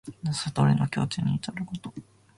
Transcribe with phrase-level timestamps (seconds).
[0.47, 1.93] 悟りの境地にいたること。